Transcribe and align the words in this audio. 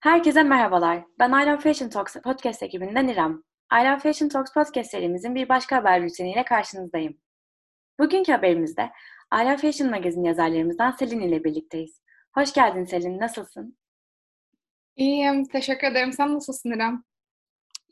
Herkese 0.00 0.42
merhabalar. 0.42 1.04
Ben 1.18 1.28
I 1.28 1.46
Love 1.46 1.58
Fashion 1.58 1.88
Talks 1.88 2.16
podcast 2.16 2.62
ekibinden 2.62 3.08
İrem. 3.08 3.42
I 3.72 3.84
Love 3.84 3.98
Fashion 3.98 4.28
Talks 4.28 4.52
podcast 4.52 4.90
serimizin 4.90 5.34
bir 5.34 5.48
başka 5.48 5.76
haber 5.76 6.02
bülteniyle 6.02 6.44
karşınızdayım. 6.44 7.18
Bugünkü 8.00 8.32
haberimizde 8.32 8.90
Love 9.34 9.56
Fashion 9.56 9.90
magazin 9.90 10.24
yazarlarımızdan 10.24 10.90
Selin 10.90 11.20
ile 11.20 11.44
birlikteyiz. 11.44 12.02
Hoş 12.34 12.52
geldin 12.52 12.84
Selin, 12.84 13.20
nasılsın? 13.20 13.78
İyiyim, 14.96 15.44
teşekkür 15.44 15.86
ederim. 15.86 16.12
Sen 16.12 16.34
nasılsın 16.34 16.70
İrem? 16.70 17.04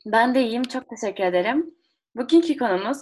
Ben 0.05 0.35
de 0.35 0.43
iyiyim, 0.43 0.63
çok 0.63 0.89
teşekkür 0.89 1.23
ederim. 1.23 1.75
Bugünkü 2.15 2.57
konumuz 2.57 2.97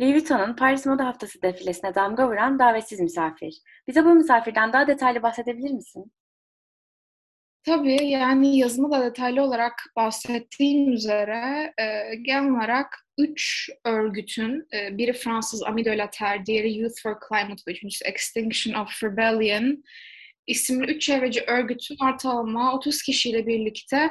Louis 0.00 0.14
Vuitton'un 0.14 0.56
Paris 0.56 0.86
Moda 0.86 1.06
Haftası 1.06 1.42
defilesine 1.42 1.94
damga 1.94 2.28
vuran 2.28 2.58
davetsiz 2.58 3.00
misafir. 3.00 3.62
Bize 3.88 4.04
bu 4.04 4.14
misafirden 4.14 4.72
daha 4.72 4.86
detaylı 4.86 5.22
bahsedebilir 5.22 5.70
misin? 5.70 6.12
Tabii 7.66 8.08
yani 8.08 8.58
yazımı 8.58 8.90
da 8.90 9.04
detaylı 9.04 9.42
olarak 9.42 9.72
bahsettiğim 9.96 10.92
üzere 10.92 11.72
e, 11.78 12.14
genel 12.14 12.50
olarak 12.50 13.06
üç 13.18 13.70
örgütün, 13.84 14.68
e, 14.74 14.98
biri 14.98 15.12
Fransız 15.12 15.62
Ami 15.62 15.84
de 15.84 15.98
la 15.98 16.10
Terre, 16.10 16.46
diğeri 16.46 16.78
Youth 16.78 17.02
for 17.02 17.16
Climate, 17.28 17.62
which 17.68 18.02
Extinction 18.04 18.74
of 18.74 19.04
Rebellion 19.04 19.84
isimli 20.46 20.92
üç 20.92 21.02
çevreci 21.02 21.40
örgütün 21.46 21.96
ortalama 22.04 22.74
30 22.74 23.02
kişiyle 23.02 23.46
birlikte 23.46 24.10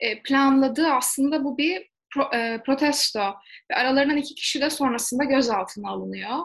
e, 0.00 0.22
planladığı 0.22 0.88
aslında 0.88 1.44
bu 1.44 1.58
bir 1.58 1.88
pro, 2.14 2.30
e, 2.34 2.62
protesto 2.66 3.34
ve 3.70 3.74
aralarından 3.76 4.16
iki 4.16 4.34
kişi 4.34 4.60
de 4.60 4.70
sonrasında 4.70 5.24
gözaltına 5.24 5.90
alınıyor. 5.90 6.38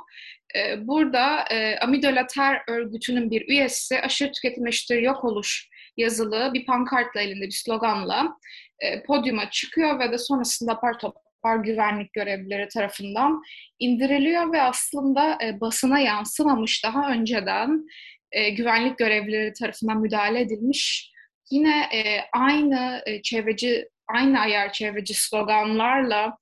E, 0.56 0.88
burada 0.88 1.44
e, 1.52 1.80
Amidolater 1.80 2.62
örgütünün 2.68 3.32
bir 3.32 3.48
üyesi 3.48 4.02
aşırı 4.02 4.32
tüketim 4.32 4.68
eşittir 4.68 5.02
yok 5.02 5.24
oluş 5.24 5.71
yazılı 5.98 6.52
bir 6.54 6.66
pankartla 6.66 7.22
elinde 7.22 7.46
bir 7.46 7.62
sloganla 7.66 8.38
e, 8.80 9.04
podyuma 9.04 9.50
çıkıyor 9.50 10.00
ve 10.00 10.12
de 10.12 10.18
sonrasında 10.18 10.72
apar 10.72 11.00
topar 11.00 11.56
güvenlik 11.64 12.14
görevlileri 12.14 12.68
tarafından 12.68 13.42
indiriliyor 13.80 14.54
ve 14.54 14.62
aslında 14.62 15.38
e, 15.44 15.62
basına 15.62 16.00
yansımamış 16.00 16.84
daha 16.86 17.12
önceden 17.12 17.86
e, 18.32 18.50
güvenlik 18.50 18.98
görevlileri 18.98 19.54
tarafından 19.54 20.02
müdahale 20.02 20.42
edilmiş. 20.42 21.12
Yine 21.52 21.82
e, 21.94 22.22
aynı 22.34 23.02
e, 23.06 23.22
çevreci 23.22 23.90
aynı 24.08 24.40
ayar 24.40 24.74
çevreci 24.74 25.14
sloganlarla 25.14 26.38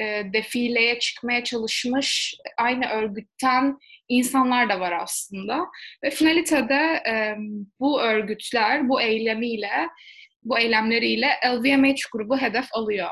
e, 0.00 0.32
defileye 0.32 0.98
çıkmaya 0.98 1.44
çalışmış 1.44 2.34
aynı 2.58 2.86
örgütten 2.86 3.78
insanlar 4.08 4.68
da 4.68 4.80
var 4.80 4.92
aslında. 4.92 5.66
Ve 6.04 6.10
finalitede 6.10 7.02
e, 7.08 7.36
bu 7.80 8.02
örgütler 8.02 8.88
bu 8.88 9.00
eylemiyle, 9.00 9.88
bu 10.42 10.58
eylemleriyle 10.58 11.28
LVMH 11.46 12.00
grubu 12.12 12.38
hedef 12.38 12.66
alıyor. 12.72 13.10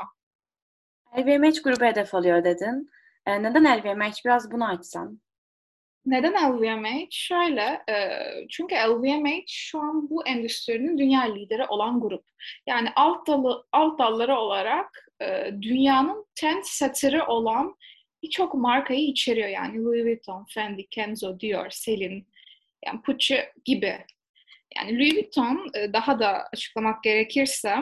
LVMH 1.17 1.63
grubu 1.63 1.85
hedef 1.85 2.15
alıyor 2.15 2.43
dedin. 2.43 2.89
E, 3.25 3.43
neden 3.43 3.65
LVMH? 3.65 4.25
Biraz 4.25 4.51
bunu 4.51 4.67
açsan. 4.67 5.21
Neden 6.05 6.33
LVMH? 6.33 7.07
Şöyle, 7.11 7.83
çünkü 8.49 8.75
LVMH 8.75 9.43
şu 9.47 9.79
an 9.79 10.09
bu 10.09 10.27
endüstrinin 10.27 10.97
dünya 10.97 11.21
lideri 11.21 11.65
olan 11.65 12.01
grup. 12.01 12.25
Yani 12.67 12.89
alt 12.95 13.27
dalı 13.27 13.65
alt 13.71 13.99
dalları 13.99 14.35
olarak 14.35 15.11
dünyanın 15.61 16.25
trendsetter'i 16.35 17.23
olan 17.23 17.75
birçok 18.23 18.53
markayı 18.53 19.07
içeriyor. 19.07 19.47
Yani 19.47 19.83
Louis 19.83 20.05
Vuitton, 20.05 20.45
Fendi, 20.49 20.87
Kenzo, 20.87 21.39
Dior, 21.39 21.69
Celine, 21.69 22.23
yani 22.85 23.01
Pucci 23.01 23.39
gibi. 23.65 23.97
Yani 24.77 24.97
Louis 24.99 25.13
Vuitton 25.13 25.71
daha 25.93 26.19
da 26.19 26.47
açıklamak 26.53 27.03
gerekirse 27.03 27.75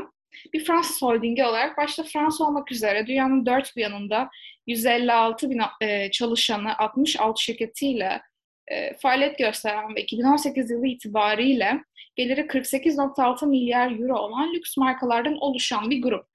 bir 0.54 0.66
Fransız 0.66 1.02
holdingi 1.02 1.44
olarak 1.44 1.78
başta 1.78 2.04
Fransa 2.04 2.44
olmak 2.44 2.72
üzere 2.72 3.08
dünyanın 3.08 3.46
dört 3.46 3.76
bir 3.76 3.82
yanında 3.82 4.30
156 4.68 5.50
bin 5.50 5.62
e, 5.82 6.12
çalışanı 6.12 6.78
66 6.78 7.44
şirketiyle 7.44 8.22
e, 8.68 8.98
faaliyet 8.98 9.38
gösteren 9.38 9.96
ve 9.96 10.02
2018 10.02 10.72
yılı 10.72 10.88
itibariyle 10.88 11.84
geliri 12.16 12.42
48.6 12.42 13.50
milyar 13.50 13.92
euro 13.92 14.18
olan 14.18 14.54
lüks 14.54 14.78
markalardan 14.78 15.38
oluşan 15.38 15.90
bir 15.90 16.02
grup. 16.02 16.26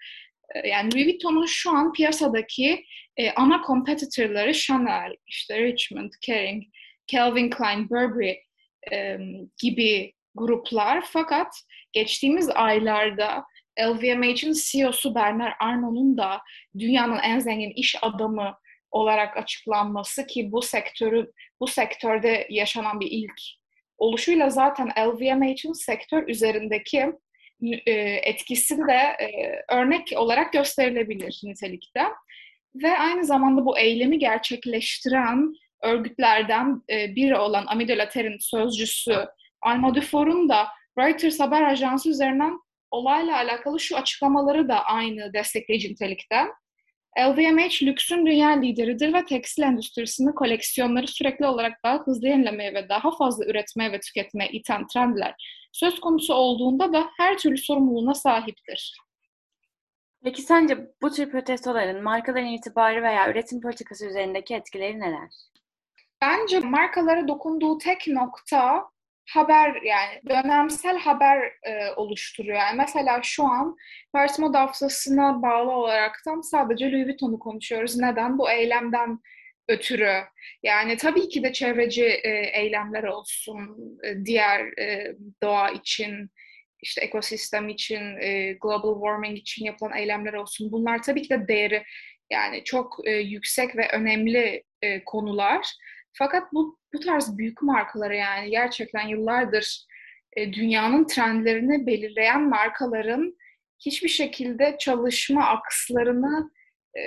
E, 0.54 0.69
yani 0.69 0.94
Louis 0.94 1.06
Vuitton'un 1.06 1.47
şu 1.47 1.70
an 1.70 1.92
piyasadaki 1.92 2.84
ana 3.37 3.62
competitörleri 3.66 4.54
Chanel, 4.54 5.16
işte 5.26 5.62
Richmond, 5.62 6.12
Kering, 6.20 6.64
Calvin 7.06 7.50
Klein, 7.50 7.91
Burberry 7.91 8.38
gibi 9.62 10.12
gruplar. 10.34 11.04
Fakat 11.06 11.62
geçtiğimiz 11.92 12.50
aylarda 12.50 13.44
LVMH'in 13.80 14.52
CEO'su 14.52 15.14
Bernard 15.14 15.52
Arnault'un 15.60 16.18
da 16.18 16.40
dünyanın 16.78 17.18
en 17.18 17.38
zengin 17.38 17.70
iş 17.70 17.96
adamı 18.02 18.54
olarak 18.90 19.36
açıklanması 19.36 20.26
ki 20.26 20.52
bu 20.52 20.62
sektörü 20.62 21.32
bu 21.60 21.66
sektörde 21.66 22.46
yaşanan 22.50 23.00
bir 23.00 23.10
ilk 23.10 23.40
oluşuyla 23.98 24.50
zaten 24.50 24.92
LVMH'in 24.98 25.72
sektör 25.72 26.28
üzerindeki 26.28 27.12
e, 27.86 27.92
etkisi 28.02 28.78
de 28.78 28.92
e, 28.92 29.28
örnek 29.74 30.12
olarak 30.16 30.52
gösterilebilir 30.52 31.40
nitelikte. 31.44 32.02
Ve 32.74 32.98
aynı 32.98 33.24
zamanda 33.24 33.66
bu 33.66 33.78
eylemi 33.78 34.18
gerçekleştiren 34.18 35.54
örgütlerden 35.82 36.82
e, 36.90 37.14
biri 37.14 37.36
olan 37.36 37.64
Ami 37.66 37.88
de 37.88 37.98
la 37.98 38.08
Terre'in 38.08 38.38
sözcüsü 38.38 39.26
Alma 39.62 39.94
Dufour'un 39.94 40.48
da 40.48 40.68
Reuters 40.98 41.40
haber 41.40 41.62
ajansı 41.62 42.10
üzerinden 42.10 42.58
olayla 42.91 43.37
alakalı 43.37 43.81
şu 43.81 43.97
açıklamaları 43.97 44.69
da 44.69 44.84
aynı 44.84 45.32
destekleyici 45.32 45.93
nitelikte. 45.93 46.47
LVMH 47.19 47.82
lüksün 47.82 48.26
dünya 48.26 48.49
lideridir 48.49 49.15
ve 49.15 49.25
tekstil 49.25 49.62
endüstrisinin 49.62 50.32
koleksiyonları 50.32 51.06
sürekli 51.06 51.47
olarak 51.47 51.84
daha 51.84 51.99
hızlı 51.99 52.28
yenilemeye 52.28 52.75
ve 52.75 52.88
daha 52.88 53.16
fazla 53.16 53.44
üretmeye 53.44 53.93
ve 53.93 54.00
tüketmeye 54.00 54.50
iten 54.50 54.87
trendler 54.87 55.34
söz 55.72 56.00
konusu 56.00 56.34
olduğunda 56.34 56.93
da 56.93 57.10
her 57.16 57.38
türlü 57.38 57.59
sorumluluğuna 57.59 58.15
sahiptir. 58.15 58.97
Peki 60.25 60.43
sence 60.43 60.78
bu 61.03 61.10
tür 61.10 61.31
protestoların 61.31 62.03
markaların 62.03 62.47
itibarı 62.47 63.03
veya 63.03 63.31
üretim 63.31 63.60
politikası 63.60 64.06
üzerindeki 64.06 64.55
etkileri 64.55 65.00
neler? 65.00 65.28
Bence 66.20 66.60
markalara 66.60 67.28
dokunduğu 67.28 67.78
tek 67.78 68.06
nokta 68.09 68.91
haber 69.34 69.82
yani 69.82 70.20
dönemsel 70.28 70.98
haber 70.98 71.52
e, 71.62 71.90
oluşturuyor. 71.96 72.56
Yani 72.56 72.76
mesela 72.76 73.20
şu 73.22 73.44
an 73.44 73.76
Paris 74.12 74.38
Moda 74.38 74.60
Haftası'na 74.60 75.42
bağlı 75.42 75.70
olaraktan 75.70 76.40
sadece 76.40 76.92
Louis 76.92 77.06
Vuitton'u 77.06 77.38
konuşuyoruz. 77.38 77.96
Neden? 77.98 78.38
Bu 78.38 78.50
eylemden 78.50 79.18
ötürü. 79.68 80.22
Yani 80.62 80.96
tabii 80.96 81.28
ki 81.28 81.42
de 81.42 81.52
çevreci 81.52 82.04
e, 82.04 82.30
eylemler 82.30 83.04
olsun, 83.04 83.76
e, 84.04 84.24
diğer 84.24 84.78
e, 84.78 85.14
doğa 85.42 85.70
için, 85.70 86.30
işte 86.82 87.00
ekosistem 87.00 87.68
için, 87.68 88.16
e, 88.20 88.52
global 88.52 88.94
warming 88.94 89.38
için 89.38 89.64
yapılan 89.64 89.96
eylemler 89.96 90.32
olsun. 90.32 90.72
Bunlar 90.72 91.02
tabii 91.02 91.22
ki 91.22 91.30
de 91.30 91.48
değeri 91.48 91.84
yani 92.30 92.64
çok 92.64 92.96
e, 93.04 93.10
yüksek 93.10 93.76
ve 93.76 93.88
önemli 93.92 94.62
e, 94.82 95.04
konular. 95.04 95.66
Fakat 96.12 96.52
bu 96.52 96.78
bu 96.94 97.00
tarz 97.00 97.38
büyük 97.38 97.62
markaları 97.62 98.16
yani 98.16 98.50
gerçekten 98.50 99.08
yıllardır 99.08 99.87
e, 100.37 100.52
dünyanın 100.52 101.06
trendlerini 101.06 101.87
belirleyen 101.87 102.49
markaların 102.49 103.37
hiçbir 103.78 104.08
şekilde 104.08 104.76
çalışma 104.78 105.46
akslarını 105.46 106.50
e, 106.96 107.00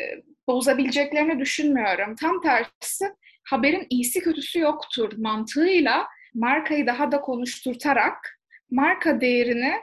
bozabileceklerini 0.48 1.40
düşünmüyorum. 1.40 2.16
Tam 2.16 2.42
tersi 2.42 3.16
haberin 3.50 3.88
iyisi 3.90 4.20
kötüsü 4.20 4.60
yoktur 4.60 5.14
mantığıyla 5.18 6.08
markayı 6.34 6.88
daha 6.88 7.12
da 7.12 7.22
konuşturtarak 7.22 8.40
marka 8.72 9.22
değerini 9.22 9.74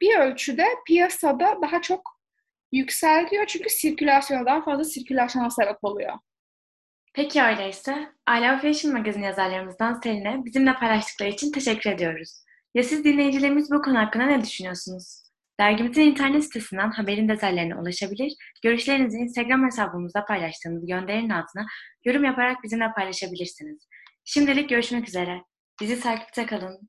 bir 0.00 0.18
ölçüde 0.18 0.66
piyasada 0.86 1.58
daha 1.62 1.82
çok 1.82 2.20
yükseltiyor 2.72 3.46
çünkü 3.46 3.70
sirkülasyona 3.70 4.46
daha 4.46 4.62
fazla 4.62 4.84
sirkülasyona 4.84 5.50
sebep 5.50 5.78
oluyor. 5.82 6.12
Peki 7.14 7.42
öyleyse 7.42 8.12
I 8.28 8.42
Love 8.42 8.58
Fashion 8.58 8.92
magazin 8.92 9.22
yazarlarımızdan 9.22 10.00
Selin'e 10.02 10.44
bizimle 10.44 10.74
paylaştıkları 10.74 11.28
için 11.28 11.52
teşekkür 11.52 11.90
ediyoruz. 11.90 12.44
Ya 12.74 12.82
siz 12.82 13.04
dinleyicilerimiz 13.04 13.70
bu 13.70 13.82
konu 13.82 13.98
hakkında 13.98 14.26
ne 14.26 14.42
düşünüyorsunuz? 14.42 15.22
Dergimizin 15.60 16.02
internet 16.02 16.44
sitesinden 16.44 16.90
haberin 16.90 17.28
detaylarına 17.28 17.80
ulaşabilir, 17.80 18.32
görüşlerinizi 18.62 19.18
Instagram 19.18 19.66
hesabımızda 19.66 20.24
paylaştığımız 20.24 20.86
gönderinin 20.86 21.30
altına 21.30 21.66
yorum 22.04 22.24
yaparak 22.24 22.62
bizimle 22.64 22.92
paylaşabilirsiniz. 22.96 23.88
Şimdilik 24.24 24.68
görüşmek 24.68 25.08
üzere. 25.08 25.42
Bizi 25.80 26.00
takipte 26.00 26.46
kalın. 26.46 26.88